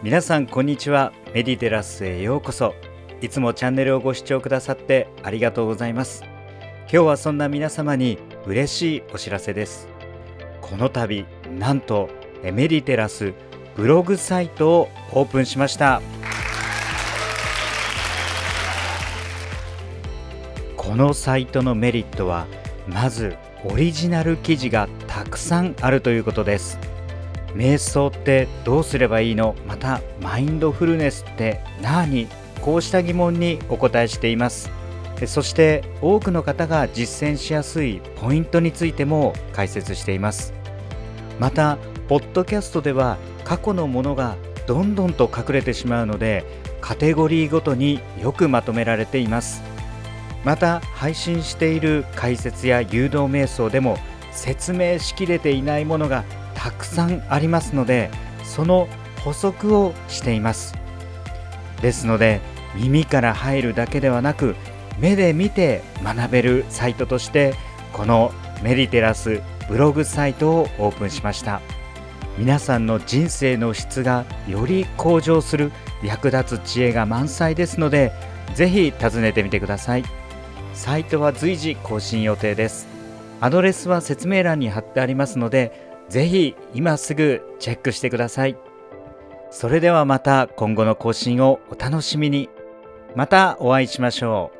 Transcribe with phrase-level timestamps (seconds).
[0.00, 1.12] 皆さんこんにちは。
[1.34, 2.72] メディテラスへようこそ。
[3.20, 6.22] いつもチャンネルをご視聴くださってありがとうございます。
[6.82, 8.16] 今日はそんな皆様に
[8.46, 9.88] 嬉しいお知らせです。
[10.60, 11.26] この度
[11.58, 12.10] なんと
[12.44, 13.34] メディテラス
[13.74, 16.00] ブログサイトをオープンしました。
[20.76, 22.46] このサイトのメリットは
[22.86, 26.78] まずオリジナル記事がたくさんあるということです。
[27.58, 29.56] 瞑想ってどうすればいいの？
[29.66, 32.28] またマインドフルネスって何？
[32.62, 34.70] こうした疑問にお答えしています。
[35.26, 40.54] そして多くの方が実践しやすいポイントについても解説しています。
[41.40, 44.36] またポッドキャストでは過去のものが
[44.68, 46.44] どんどんと隠れてしまうので
[46.80, 49.62] カテゴリーごとによくまとめられています。
[50.44, 53.98] また配信している解説や誘導瞑想でも
[54.30, 56.22] 説明しきれていないものが
[56.58, 58.10] たくさんありますので
[58.42, 58.88] その
[59.24, 60.74] 補足をしています。
[61.80, 62.40] ですので
[62.74, 64.56] 耳から入るだけではなく
[64.98, 67.54] 目で見て学べるサイトとして
[67.92, 71.60] このメディテラスブログサイトをオープンしました。
[72.36, 78.12] 皆さんの人生の質がより向上する役立つ知恵が満載ですので
[78.54, 80.04] ぜひ訪ねてみてください。
[80.74, 82.88] サイトは随時更新予定です。
[83.40, 88.56] アドレスは説明欄に貼ってありますのでぜひ今すぐチェックしてください。
[89.50, 92.50] それではまた今後の更新をお楽しみに。
[93.14, 94.57] またお会いしましょう。